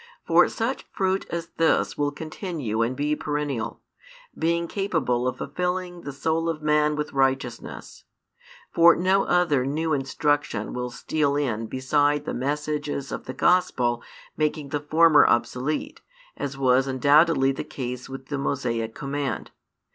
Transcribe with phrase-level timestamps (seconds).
[0.25, 3.81] For such fruit as this will continue and be perennial,
[4.35, 8.05] being capable of fulfilling the soul of man with righteousness.
[8.73, 14.01] For no other new instruction will steal in beside the messages of the Gospel
[14.35, 16.01] making |411 the former obsolete,
[16.35, 19.51] as was undoubtedly the ease with the Mosaic command.